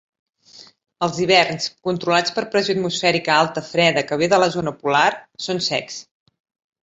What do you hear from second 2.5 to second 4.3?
pressió atmosfèrica alta freda que ve